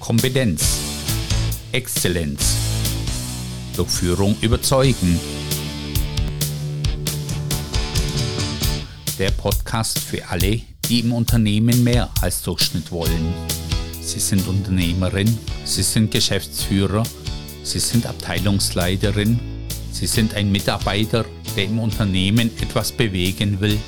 [0.00, 0.78] Kompetenz,
[1.72, 2.56] Exzellenz,
[3.76, 5.18] durch Führung überzeugen.
[9.18, 13.34] Der Podcast für alle, die im Unternehmen mehr als Durchschnitt wollen.
[14.00, 17.02] Sie sind Unternehmerin, Sie sind Geschäftsführer,
[17.62, 19.40] Sie sind Abteilungsleiterin,
[19.92, 21.26] Sie sind ein Mitarbeiter,
[21.56, 23.78] der im Unternehmen etwas bewegen will.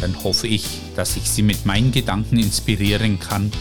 [0.00, 0.64] Dann hoffe ich,
[0.96, 3.52] dass ich Sie mit meinen Gedanken inspirieren kann,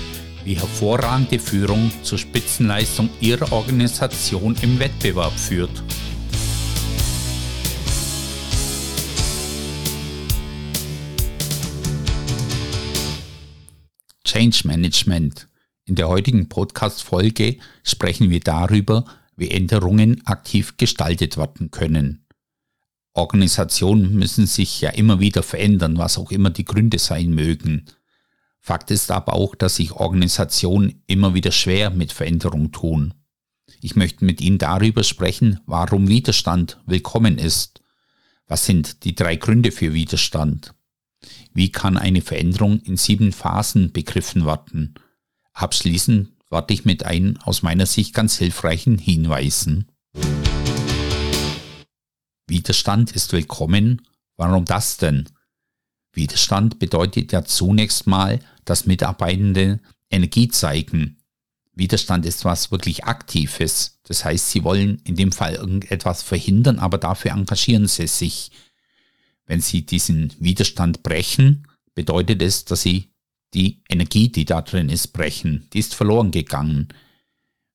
[0.49, 5.83] wie hervorragende Führung zur Spitzenleistung Ihrer Organisation im Wettbewerb führt.
[14.23, 15.47] Change Management.
[15.85, 22.25] In der heutigen Podcast-Folge sprechen wir darüber, wie Änderungen aktiv gestaltet werden können.
[23.13, 27.85] Organisationen müssen sich ja immer wieder verändern, was auch immer die Gründe sein mögen.
[28.69, 33.15] Fakt ist aber auch, dass sich Organisationen immer wieder schwer mit Veränderung tun.
[33.81, 37.81] Ich möchte mit Ihnen darüber sprechen, warum Widerstand willkommen ist.
[38.45, 40.75] Was sind die drei Gründe für Widerstand?
[41.51, 44.93] Wie kann eine Veränderung in sieben Phasen begriffen werden?
[45.53, 49.87] Abschließend warte ich mit ein aus meiner Sicht ganz hilfreichen Hinweisen.
[52.45, 54.03] Widerstand ist willkommen.
[54.37, 55.27] Warum das denn?
[56.13, 61.17] Widerstand bedeutet ja zunächst mal, dass Mitarbeitende Energie zeigen.
[61.73, 63.99] Widerstand ist was wirklich Aktives.
[64.03, 68.51] Das heißt, sie wollen in dem Fall irgendetwas verhindern, aber dafür engagieren sie sich.
[69.45, 73.09] Wenn sie diesen Widerstand brechen, bedeutet es, dass sie
[73.53, 75.67] die Energie, die da drin ist, brechen.
[75.73, 76.89] Die ist verloren gegangen.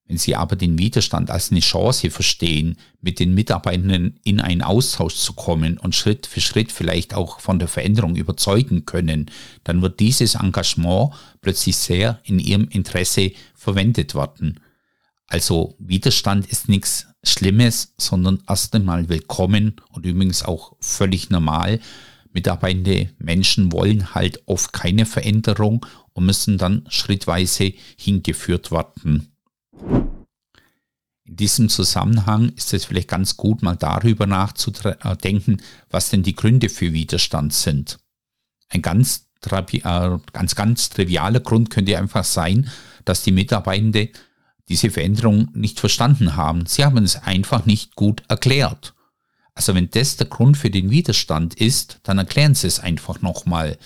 [0.06, 5.14] Wenn Sie aber den Widerstand als eine Chance verstehen, mit den Mitarbeitenden in einen Austausch
[5.14, 9.30] zu kommen und Schritt für Schritt vielleicht auch von der Veränderung überzeugen können,
[9.64, 14.60] dann wird dieses Engagement plötzlich sehr in Ihrem Interesse verwendet werden.
[15.26, 21.80] Also Widerstand ist nichts Schlimmes, sondern erst einmal willkommen und übrigens auch völlig normal.
[22.30, 29.33] Mitarbeitende Menschen wollen halt oft keine Veränderung und müssen dann schrittweise hingeführt werden.
[31.26, 36.68] In diesem Zusammenhang ist es vielleicht ganz gut, mal darüber nachzudenken, was denn die Gründe
[36.68, 37.98] für Widerstand sind.
[38.68, 42.70] Ein ganz, äh, ganz, ganz trivialer Grund könnte einfach sein,
[43.04, 44.10] dass die Mitarbeitende
[44.68, 46.66] diese Veränderung nicht verstanden haben.
[46.66, 48.94] Sie haben es einfach nicht gut erklärt.
[49.54, 53.78] Also wenn das der Grund für den Widerstand ist, dann erklären Sie es einfach nochmal.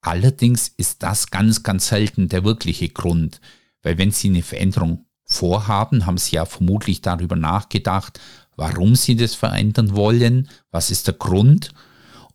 [0.00, 3.40] Allerdings ist das ganz, ganz selten der wirkliche Grund,
[3.82, 8.20] weil wenn Sie eine Veränderung vorhaben, haben sie ja vermutlich darüber nachgedacht,
[8.56, 11.72] warum sie das verändern wollen, was ist der Grund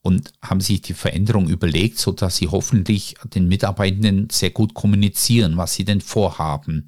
[0.02, 5.58] und haben sich die Veränderung überlegt, so dass sie hoffentlich den Mitarbeitenden sehr gut kommunizieren,
[5.58, 6.88] was sie denn vorhaben.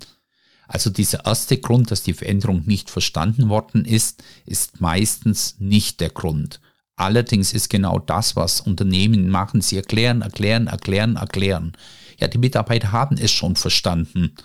[0.68, 6.10] Also dieser erste Grund, dass die Veränderung nicht verstanden worden ist, ist meistens nicht der
[6.10, 6.62] Grund.
[6.96, 9.62] Allerdings ist genau das, was Unternehmen machen.
[9.62, 11.74] Sie erklären, erklären, erklären, erklären.
[12.20, 14.36] Ja, die Mitarbeiter haben es schon verstanden.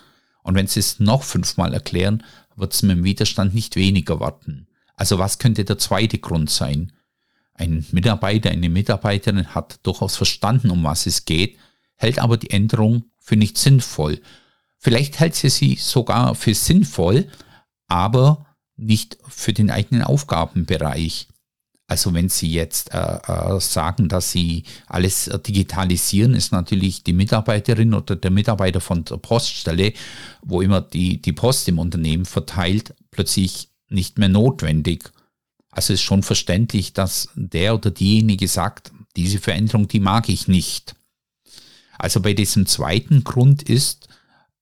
[0.46, 2.22] Und wenn Sie es noch fünfmal erklären,
[2.54, 4.68] wird es mit dem Widerstand nicht weniger warten.
[4.94, 6.92] Also was könnte der zweite Grund sein?
[7.54, 11.58] Ein Mitarbeiter, eine Mitarbeiterin hat durchaus verstanden, um was es geht,
[11.96, 14.20] hält aber die Änderung für nicht sinnvoll.
[14.78, 17.26] Vielleicht hält sie sie sogar für sinnvoll,
[17.88, 18.46] aber
[18.76, 21.26] nicht für den eigenen Aufgabenbereich.
[21.88, 27.94] Also wenn Sie jetzt äh, äh, sagen, dass Sie alles digitalisieren, ist natürlich die Mitarbeiterin
[27.94, 29.92] oder der Mitarbeiter von der Poststelle,
[30.42, 35.12] wo immer die, die Post im Unternehmen verteilt, plötzlich nicht mehr notwendig.
[35.70, 40.96] Also ist schon verständlich, dass der oder diejenige sagt, diese Veränderung, die mag ich nicht.
[41.98, 44.08] Also bei diesem zweiten Grund ist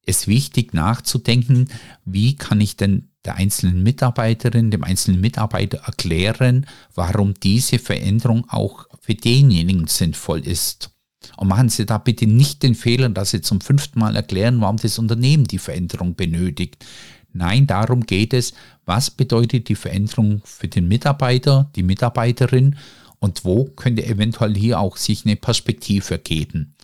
[0.06, 1.68] es wichtig nachzudenken,
[2.04, 8.86] wie kann ich denn der einzelnen Mitarbeiterin, dem einzelnen Mitarbeiter erklären, warum diese Veränderung auch
[9.00, 10.90] für denjenigen sinnvoll ist.
[11.36, 14.76] Und machen Sie da bitte nicht den Fehler, dass Sie zum fünften Mal erklären, warum
[14.76, 16.84] das Unternehmen die Veränderung benötigt.
[17.32, 18.52] Nein, darum geht es,
[18.84, 22.76] was bedeutet die Veränderung für den Mitarbeiter, die Mitarbeiterin
[23.19, 26.75] und wo könnte eventuell hier auch sich eine Perspektive geben.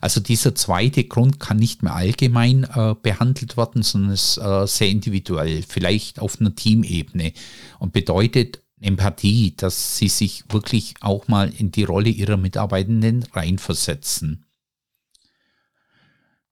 [0.00, 4.88] Also dieser zweite Grund kann nicht mehr allgemein äh, behandelt werden, sondern ist äh, sehr
[4.88, 7.32] individuell, vielleicht auf einer Teamebene
[7.78, 14.46] und bedeutet Empathie, dass sie sich wirklich auch mal in die Rolle ihrer Mitarbeitenden reinversetzen.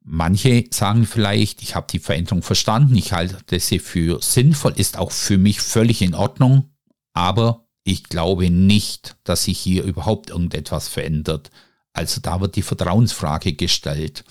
[0.02, 5.12] Manche sagen vielleicht, ich habe die Veränderung verstanden, ich halte sie für sinnvoll, ist auch
[5.12, 6.70] für mich völlig in Ordnung,
[7.12, 11.50] aber ich glaube nicht, dass sich hier überhaupt irgendetwas verändert.
[11.92, 14.24] Also da wird die Vertrauensfrage gestellt.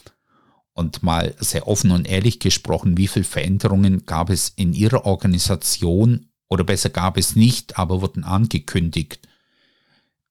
[0.73, 6.27] Und mal sehr offen und ehrlich gesprochen, wie viele Veränderungen gab es in Ihrer Organisation
[6.49, 9.27] oder besser gab es nicht, aber wurden angekündigt?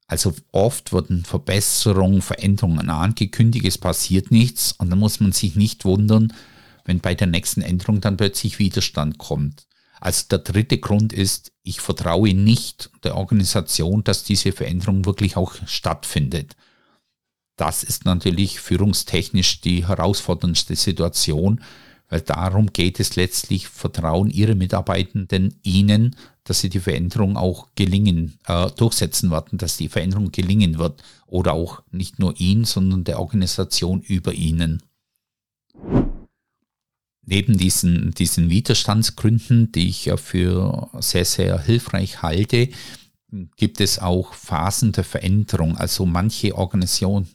[0.06, 5.84] Also oft wurden Verbesserungen, Veränderungen angekündigt, es passiert nichts und dann muss man sich nicht
[5.84, 6.32] wundern,
[6.84, 9.66] wenn bei der nächsten Änderung dann plötzlich Widerstand kommt.
[10.00, 15.54] Also der dritte Grund ist, ich vertraue nicht der Organisation, dass diese Veränderung wirklich auch
[15.66, 16.54] stattfindet.
[17.56, 21.62] Das ist natürlich führungstechnisch die herausforderndste Situation,
[22.08, 26.14] weil darum geht es letztlich, vertrauen Ihre Mitarbeitenden Ihnen,
[26.44, 31.54] dass sie die Veränderung auch gelingen, äh, durchsetzen werden, dass die Veränderung gelingen wird oder
[31.54, 34.82] auch nicht nur Ihnen, sondern der Organisation über Ihnen.
[37.28, 42.68] Neben diesen, diesen Widerstandsgründen, die ich ja für sehr, sehr hilfreich halte,
[43.56, 45.76] gibt es auch Phasen der Veränderung.
[45.76, 47.26] Also manche Organisation,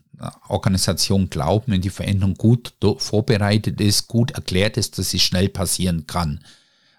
[0.47, 6.05] Organisation glauben, wenn die Veränderung gut vorbereitet ist, gut erklärt ist, dass sie schnell passieren
[6.07, 6.43] kann.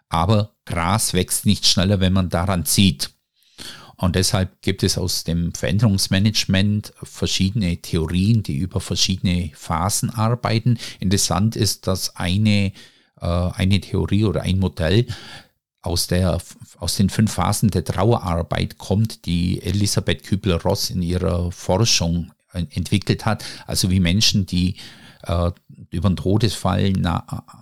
[0.09, 3.11] Aber Gras wächst nicht schneller, wenn man daran zieht.
[3.97, 10.79] Und deshalb gibt es aus dem Veränderungsmanagement verschiedene Theorien, die über verschiedene Phasen arbeiten.
[10.99, 12.73] Interessant ist, dass eine,
[13.21, 15.07] äh, eine Theorie oder ein Modell
[15.83, 16.39] aus, der,
[16.79, 23.45] aus den fünf Phasen der Trauerarbeit kommt, die Elisabeth Kübler-Ross in ihrer Forschung entwickelt hat.
[23.67, 24.77] Also wie Menschen, die
[25.23, 25.51] äh,
[25.91, 26.93] über einen Todesfall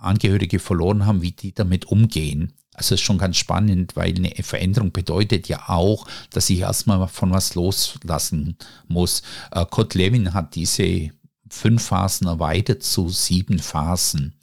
[0.01, 2.53] Angehörige verloren haben, wie die damit umgehen.
[2.73, 7.31] Also ist schon ganz spannend, weil eine Veränderung bedeutet ja auch, dass ich erstmal von
[7.31, 8.57] was loslassen
[8.87, 9.21] muss.
[9.51, 11.11] Äh, Kurt Lewin hat diese
[11.49, 14.35] fünf Phasen erweitert zu sieben Phasen.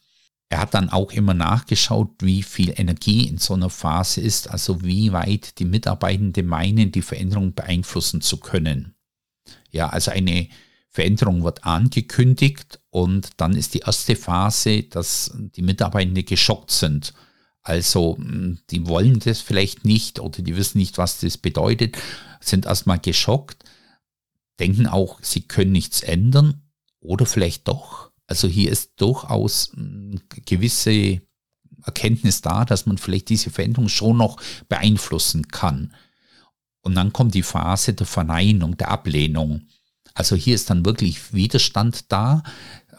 [0.50, 4.82] Er hat dann auch immer nachgeschaut, wie viel Energie in so einer Phase ist, also
[4.82, 8.94] wie weit die Mitarbeitenden meinen, die Veränderung beeinflussen zu können.
[9.70, 10.48] Ja, also eine
[10.88, 17.12] Veränderung wird angekündigt und dann ist die erste Phase, dass die Mitarbeitenden geschockt sind
[17.68, 21.98] also hm, die wollen das vielleicht nicht oder die wissen nicht, was das bedeutet,
[22.40, 23.62] sind erstmal geschockt,
[24.58, 26.62] denken auch, sie können nichts ändern
[27.00, 28.10] oder vielleicht doch.
[28.26, 31.20] Also hier ist durchaus hm, gewisse
[31.84, 35.92] Erkenntnis da, dass man vielleicht diese Veränderung schon noch beeinflussen kann.
[36.82, 39.62] Und dann kommt die Phase der Verneinung, der Ablehnung.
[40.14, 42.42] Also hier ist dann wirklich Widerstand da.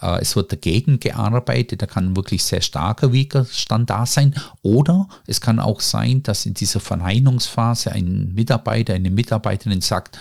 [0.01, 4.35] Äh, es wird dagegen gearbeitet, da kann wirklich sehr starker Widerstand da sein.
[4.61, 10.19] Oder es kann auch sein, dass in dieser Verneinungsphase ein Mitarbeiter, eine Mitarbeiterin sagt,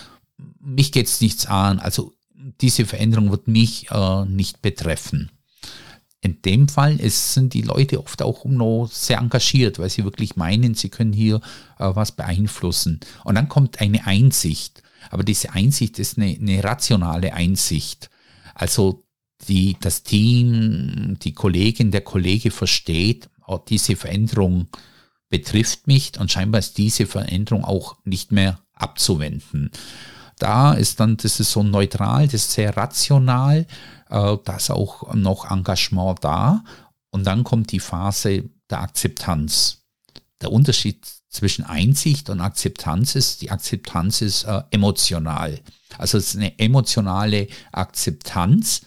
[0.59, 2.13] mich geht es nichts an, also
[2.61, 5.31] diese Veränderung wird mich äh, nicht betreffen.
[6.21, 10.35] In dem Fall ist, sind die Leute oft auch noch sehr engagiert, weil sie wirklich
[10.35, 11.37] meinen, sie können hier
[11.77, 12.99] äh, was beeinflussen.
[13.23, 14.83] Und dann kommt eine Einsicht.
[15.11, 18.09] Aber diese Einsicht ist eine, eine rationale Einsicht.
[18.53, 19.05] Also
[19.47, 24.67] die, das Team, die Kollegin, der Kollege versteht, oh, diese Veränderung
[25.29, 29.71] betrifft mich und scheinbar ist diese Veränderung auch nicht mehr abzuwenden.
[30.37, 33.67] Da ist dann, das ist so neutral, das ist sehr rational,
[34.09, 36.63] äh, da ist auch noch Engagement da
[37.11, 39.83] und dann kommt die Phase der Akzeptanz.
[40.41, 45.59] Der Unterschied zwischen Einsicht und Akzeptanz ist, die Akzeptanz ist äh, emotional.
[45.97, 48.81] Also es ist eine emotionale Akzeptanz,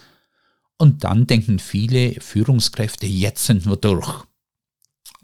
[0.83, 4.25] und dann denken viele Führungskräfte, jetzt sind wir durch.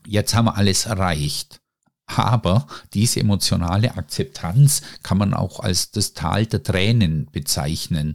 [0.07, 1.61] Jetzt haben wir alles erreicht.
[2.07, 8.15] Aber diese emotionale Akzeptanz kann man auch als das Tal der Tränen bezeichnen.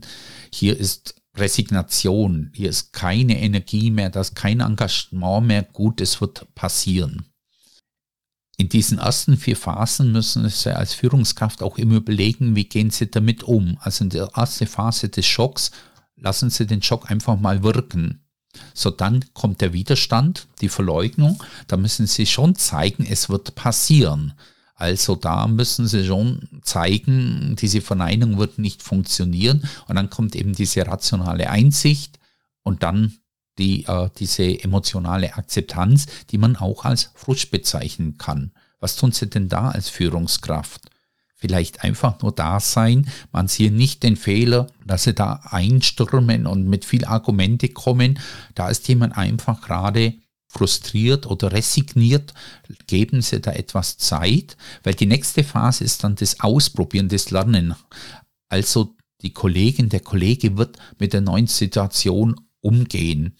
[0.54, 6.20] Hier ist Resignation, hier ist keine Energie mehr, da ist kein Engagement mehr, gut, es
[6.20, 7.26] wird passieren.
[8.56, 13.10] In diesen ersten vier Phasen müssen Sie als Führungskraft auch immer überlegen, wie gehen Sie
[13.10, 13.76] damit um.
[13.80, 15.72] Also in der ersten Phase des Schocks
[16.14, 18.20] lassen Sie den Schock einfach mal wirken.
[18.72, 21.42] So, dann kommt der Widerstand, die Verleugnung.
[21.66, 24.34] Da müssen Sie schon zeigen, es wird passieren.
[24.74, 29.68] Also da müssen Sie schon zeigen, diese Verneinung wird nicht funktionieren.
[29.86, 32.18] Und dann kommt eben diese rationale Einsicht
[32.62, 33.14] und dann
[33.58, 38.50] die, äh, diese emotionale Akzeptanz, die man auch als Frust bezeichnen kann.
[38.80, 40.90] Was tun Sie denn da als Führungskraft?
[41.44, 43.06] vielleicht einfach nur da sein.
[43.30, 48.18] Man sieht nicht den Fehler, dass sie da einstürmen und mit viel Argumente kommen.
[48.54, 50.14] Da ist jemand einfach gerade
[50.56, 52.32] frustriert oder resigniert,
[52.86, 57.74] geben Sie da etwas Zeit, weil die nächste Phase ist dann das Ausprobieren, das Lernen.
[58.48, 63.36] Also die Kollegin, der Kollege wird mit der neuen Situation umgehen.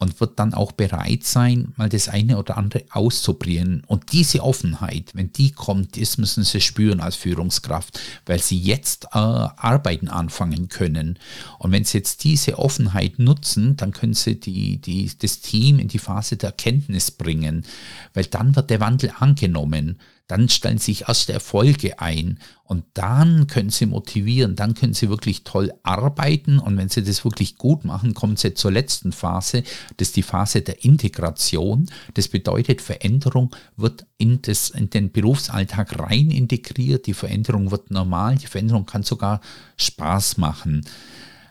[0.00, 3.84] Und wird dann auch bereit sein, mal das eine oder andere auszuprobieren.
[3.86, 9.04] Und diese Offenheit, wenn die kommt, ist, müssen sie spüren als Führungskraft, weil sie jetzt
[9.12, 11.18] äh, Arbeiten anfangen können.
[11.58, 15.88] Und wenn sie jetzt diese Offenheit nutzen, dann können sie die, die, das Team in
[15.88, 17.66] die Phase der Erkenntnis bringen,
[18.14, 19.98] weil dann wird der Wandel angenommen
[20.30, 25.42] dann stellen sich erste Erfolge ein und dann können sie motivieren, dann können sie wirklich
[25.42, 29.64] toll arbeiten und wenn sie das wirklich gut machen, kommen sie zur letzten Phase,
[29.96, 31.90] das ist die Phase der Integration.
[32.14, 38.36] Das bedeutet, Veränderung wird in, das, in den Berufsalltag rein integriert, die Veränderung wird normal,
[38.36, 39.40] die Veränderung kann sogar
[39.78, 40.82] Spaß machen.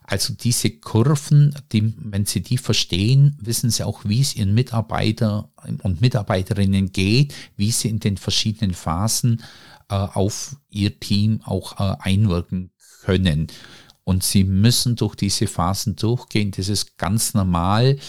[0.10, 5.52] Also diese Kurven, die, wenn Sie die verstehen, wissen Sie auch, wie es Ihren Mitarbeiter
[5.84, 9.44] und Mitarbeiterinnen geht, wie sie in den verschiedenen Phasen
[9.88, 12.72] äh, auf Ihr Team auch äh, einwirken
[13.04, 13.48] können.
[14.04, 16.50] Und Sie müssen durch diese Phasen durchgehen.
[16.58, 18.00] Das ist ganz normal,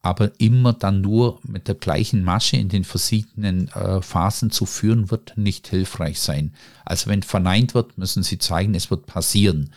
[0.00, 5.10] aber immer dann nur mit der gleichen Masche in den verschiedenen äh, Phasen zu führen,
[5.10, 6.54] wird nicht hilfreich sein.
[6.84, 9.72] Also wenn verneint wird, müssen Sie zeigen, es wird passieren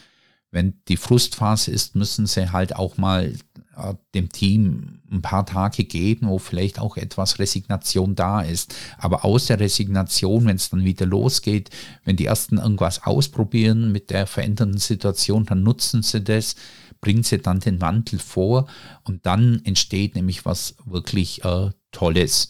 [0.52, 3.34] wenn die Frustphase ist, müssen sie halt auch mal
[3.78, 8.76] äh, dem Team ein paar Tage geben, wo vielleicht auch etwas Resignation da ist.
[8.98, 11.70] Aber aus der Resignation, wenn es dann wieder losgeht,
[12.04, 16.56] wenn die ersten irgendwas ausprobieren mit der verändernden Situation, dann nutzen sie das,
[17.00, 18.68] bringen sie dann den Wandel vor
[19.04, 22.50] und dann entsteht nämlich was wirklich äh, Tolles.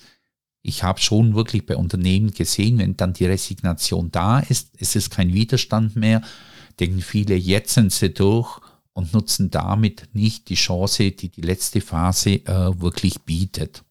[0.63, 5.10] Ich habe schon wirklich bei Unternehmen gesehen, wenn dann die Resignation da ist, ist es
[5.10, 6.22] kein Widerstand mehr,
[6.81, 8.59] denken viele, jetzt sind sie durch
[8.93, 13.83] und nutzen damit nicht die Chance, die die letzte Phase äh, wirklich bietet.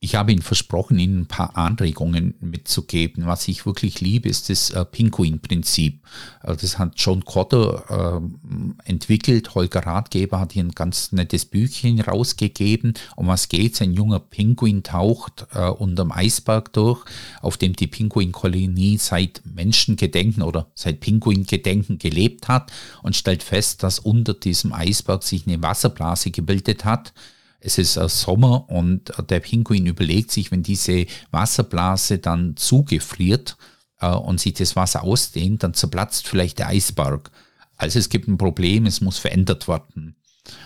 [0.00, 3.26] Ich habe Ihnen versprochen, Ihnen ein paar Anregungen mitzugeben.
[3.26, 6.04] Was ich wirklich liebe, ist das äh, Pinguin-Prinzip.
[6.44, 9.56] Äh, das hat John Cotter äh, entwickelt.
[9.56, 12.94] Holger Ratgeber hat hier ein ganz nettes Büchchen rausgegeben.
[13.16, 13.82] Um was geht's?
[13.82, 17.04] Ein junger Pinguin taucht äh, unterm Eisberg durch,
[17.42, 22.70] auf dem die Pinguinkolonie seit Menschengedenken oder seit Pinguingedenken gelebt hat
[23.02, 27.12] und stellt fest, dass unter diesem Eisberg sich eine Wasserblase gebildet hat
[27.60, 33.56] es ist Sommer und der Pinguin überlegt sich, wenn diese Wasserblase dann zugefriert
[34.00, 37.30] äh, und sich das Wasser ausdehnt, dann zerplatzt vielleicht der Eisberg.
[37.76, 40.16] Also es gibt ein Problem, es muss verändert werden.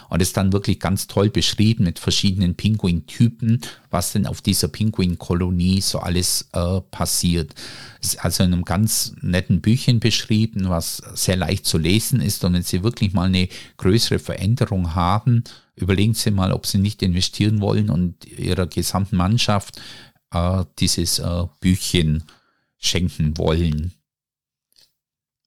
[0.08, 3.60] Und es ist dann wirklich ganz toll beschrieben mit verschiedenen Pinguin-Typen,
[3.90, 7.54] was denn auf dieser Pinguin-Kolonie so alles äh, passiert.
[8.00, 12.44] Ist also in einem ganz netten Büchchen beschrieben, was sehr leicht zu lesen ist.
[12.44, 15.44] Und wenn Sie wirklich mal eine größere Veränderung haben,
[15.76, 19.80] überlegen Sie mal, ob Sie nicht investieren wollen und Ihrer gesamten Mannschaft
[20.32, 22.24] äh, dieses äh, Büchchen
[22.78, 23.92] schenken wollen.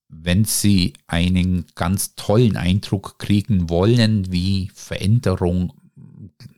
[0.07, 5.73] Wenn Sie einen ganz tollen Eindruck kriegen wollen, wie Veränderung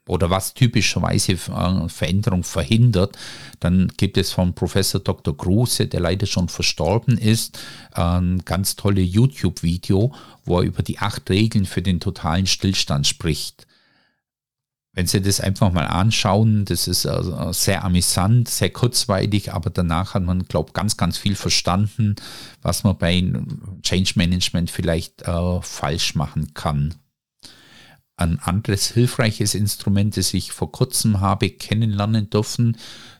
[0.08, 3.18] oder was typischerweise äh, Veränderung verhindert,
[3.60, 5.36] dann gibt es von Professor Dr.
[5.36, 7.60] Kruse, der leider schon verstorben ist,
[7.92, 10.14] ein ganz tolle YouTube-Video,
[10.46, 13.67] wo er über die acht Regeln für den totalen Stillstand spricht.
[14.98, 20.16] Wenn Sie das einfach mal anschauen, das ist also sehr amüsant, sehr kurzweilig, aber danach
[20.16, 22.16] hat man, glaube ich, ganz, ganz viel verstanden,
[22.64, 23.32] was man bei
[23.84, 26.96] Change Management vielleicht äh, falsch machen kann.
[28.16, 32.76] Ein anderes hilfreiches Instrument, das ich vor kurzem habe kennenlernen dürfen,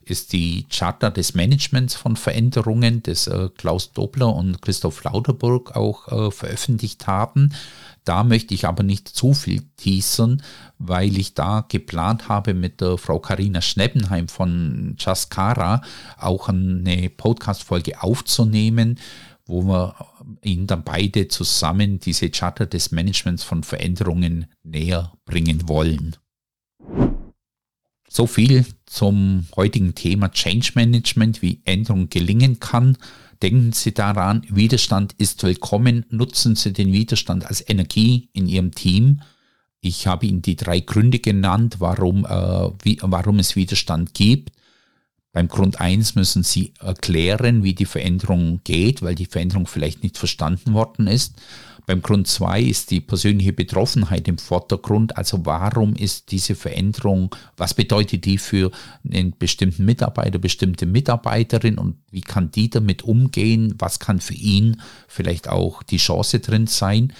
[0.10, 6.08] ist die Charta des Managements von Veränderungen, das äh, Klaus Dobler und Christoph Lauterburg auch
[6.08, 7.54] äh, veröffentlicht haben.
[8.04, 10.42] Da möchte ich aber nicht zu viel teasern,
[10.78, 15.82] weil ich da geplant habe, mit der Frau Karina Schneppenheim von Jaskara
[16.18, 18.98] auch eine Podcast-Folge aufzunehmen,
[19.46, 19.96] wo wir
[20.42, 26.16] Ihnen dann beide zusammen diese Charter des Managements von Veränderungen näher bringen wollen.
[28.10, 32.98] So viel zum heutigen Thema Change Management, wie Änderung gelingen kann.
[33.42, 36.06] Denken Sie daran, Widerstand ist willkommen.
[36.10, 39.22] Nutzen Sie den Widerstand als Energie in Ihrem Team.
[39.82, 44.57] Ich habe Ihnen die drei Gründe genannt, warum, äh, wie, warum es Widerstand gibt.
[45.38, 50.18] Beim Grund 1 müssen Sie erklären, wie die Veränderung geht, weil die Veränderung vielleicht nicht
[50.18, 51.36] verstanden worden ist.
[51.86, 55.16] Beim Grund 2 ist die persönliche Betroffenheit im Vordergrund.
[55.16, 58.72] Also warum ist diese Veränderung, was bedeutet die für
[59.08, 63.76] einen bestimmten Mitarbeiter, bestimmte Mitarbeiterin und wie kann die damit umgehen?
[63.78, 67.14] Was kann für ihn vielleicht auch die Chance drin sein?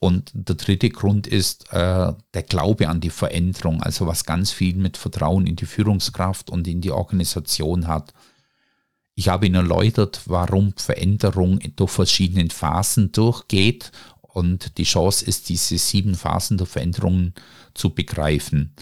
[0.00, 4.76] Und der dritte Grund ist äh, der Glaube an die Veränderung, also was ganz viel
[4.76, 8.14] mit Vertrauen in die Führungskraft und in die Organisation hat.
[9.14, 13.92] Ich habe Ihnen erläutert, warum Veränderung durch verschiedene Phasen durchgeht
[14.22, 17.34] und die Chance ist, diese sieben Phasen der Veränderungen
[17.74, 18.74] zu begreifen.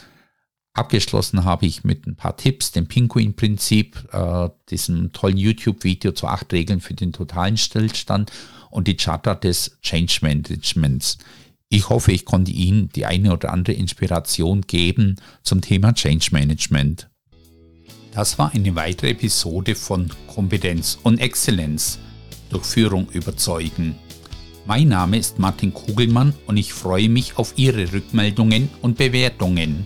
[0.73, 6.53] Abgeschlossen habe ich mit ein paar Tipps, dem Pinguin-Prinzip, äh, diesem tollen YouTube-Video zu acht
[6.53, 8.31] Regeln für den totalen Stillstand
[8.71, 11.19] und die Charta des Change Managements.
[11.69, 17.09] Ich hoffe, ich konnte Ihnen die eine oder andere Inspiration geben zum Thema Change Management.
[18.13, 21.99] Das war eine weitere Episode von Kompetenz und Exzellenz
[22.51, 23.97] durch Führung überzeugen.
[24.67, 29.85] Mein Name ist Martin Kugelmann und ich freue mich auf Ihre Rückmeldungen und Bewertungen.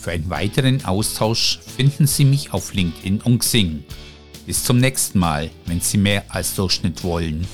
[0.00, 3.84] Für einen weiteren Austausch finden Sie mich auf LinkedIn und Xing.
[4.46, 7.46] Bis zum nächsten Mal, wenn Sie mehr als Durchschnitt wollen.